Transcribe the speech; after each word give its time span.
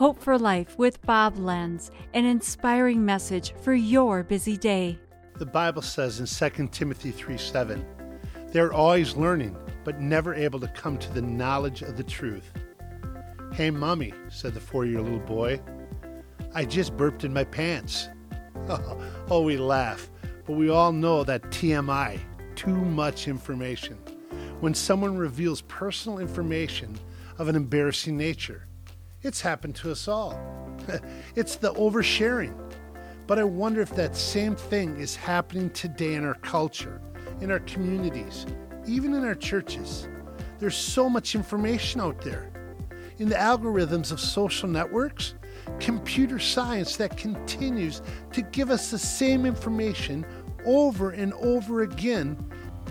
Hope 0.00 0.18
for 0.18 0.38
Life 0.38 0.78
with 0.78 1.02
Bob 1.02 1.36
Lenz, 1.36 1.90
an 2.14 2.24
inspiring 2.24 3.04
message 3.04 3.52
for 3.60 3.74
your 3.74 4.22
busy 4.22 4.56
day. 4.56 4.98
The 5.36 5.44
Bible 5.44 5.82
says 5.82 6.20
in 6.20 6.50
2 6.50 6.68
Timothy 6.68 7.10
3 7.10 7.36
7, 7.36 7.84
they're 8.50 8.72
always 8.72 9.14
learning, 9.14 9.58
but 9.84 10.00
never 10.00 10.34
able 10.34 10.58
to 10.60 10.68
come 10.68 10.96
to 10.96 11.12
the 11.12 11.20
knowledge 11.20 11.82
of 11.82 11.98
the 11.98 12.02
truth. 12.02 12.50
Hey, 13.52 13.70
mommy, 13.70 14.14
said 14.30 14.54
the 14.54 14.60
four 14.60 14.86
year 14.86 15.02
little 15.02 15.18
boy, 15.18 15.60
I 16.54 16.64
just 16.64 16.96
burped 16.96 17.24
in 17.24 17.34
my 17.34 17.44
pants. 17.44 18.08
oh, 19.28 19.42
we 19.42 19.58
laugh, 19.58 20.08
but 20.46 20.54
we 20.54 20.70
all 20.70 20.92
know 20.92 21.24
that 21.24 21.42
TMI, 21.50 22.18
too 22.54 22.74
much 22.74 23.28
information, 23.28 23.98
when 24.60 24.72
someone 24.72 25.18
reveals 25.18 25.60
personal 25.60 26.20
information 26.20 26.98
of 27.36 27.48
an 27.48 27.54
embarrassing 27.54 28.16
nature. 28.16 28.66
It's 29.22 29.42
happened 29.42 29.76
to 29.76 29.90
us 29.90 30.08
all. 30.08 30.40
it's 31.36 31.56
the 31.56 31.74
oversharing. 31.74 32.54
But 33.26 33.38
I 33.38 33.44
wonder 33.44 33.82
if 33.82 33.94
that 33.94 34.16
same 34.16 34.56
thing 34.56 34.96
is 34.96 35.14
happening 35.14 35.70
today 35.70 36.14
in 36.14 36.24
our 36.24 36.34
culture, 36.34 37.02
in 37.42 37.50
our 37.50 37.60
communities, 37.60 38.46
even 38.86 39.12
in 39.14 39.24
our 39.24 39.34
churches. 39.34 40.08
There's 40.58 40.76
so 40.76 41.08
much 41.10 41.34
information 41.34 42.00
out 42.00 42.22
there. 42.22 42.50
In 43.18 43.28
the 43.28 43.34
algorithms 43.34 44.10
of 44.10 44.20
social 44.20 44.68
networks, 44.68 45.34
computer 45.78 46.38
science 46.38 46.96
that 46.96 47.18
continues 47.18 48.00
to 48.32 48.40
give 48.40 48.70
us 48.70 48.90
the 48.90 48.98
same 48.98 49.44
information 49.44 50.24
over 50.64 51.10
and 51.10 51.34
over 51.34 51.82
again, 51.82 52.38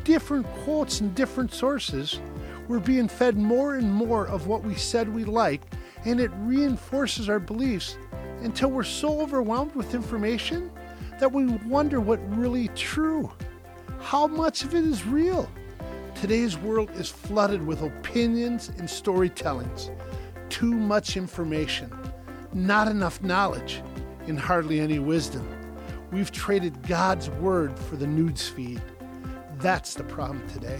different 0.03 0.45
quotes 0.63 1.02
and 1.02 1.13
different 1.16 1.52
sources. 1.52 2.19
We're 2.67 2.80
being 2.80 3.07
fed 3.07 3.35
more 3.35 3.75
and 3.75 3.91
more 3.91 4.27
of 4.27 4.45
what 4.45 4.63
we 4.63 4.75
said 4.75 5.11
we 5.11 5.23
liked, 5.23 5.73
and 6.05 6.20
it 6.20 6.31
reinforces 6.38 7.30
our 7.30 7.39
beliefs 7.39 7.98
until 8.41 8.71
we're 8.71 8.84
so 8.84 9.21
overwhelmed 9.21 9.76
with 9.76 9.94
information 9.94 10.72
that 11.19 11.31
we 11.31 11.45
wonder 11.45 12.00
what 12.00 12.19
really 12.38 12.69
true. 12.69 13.31
How 14.00 14.28
much 14.28 14.64
of 14.64 14.73
it 14.73 14.86
is 14.86 15.06
real? 15.06 15.50
Today's 16.16 16.58
world 16.58 16.89
is 16.91 17.09
flooded 17.09 17.66
with 17.66 17.81
opinions 17.81 18.69
and 18.69 18.88
storytellings. 18.88 19.89
Too 20.50 20.73
much 20.73 21.17
information, 21.17 21.91
not 22.53 22.88
enough 22.88 23.22
knowledge, 23.22 23.81
and 24.28 24.39
hardly 24.39 24.80
any 24.80 25.00
wisdom. 25.00 25.47
We've 26.11 26.31
traded 26.31 26.88
God's 26.88 27.30
word 27.30 27.78
for 27.78 27.95
the 27.95 28.08
news 28.08 28.47
feed. 28.47 28.81
That's 29.58 29.94
the 29.94 30.03
problem 30.03 30.47
today. 30.50 30.80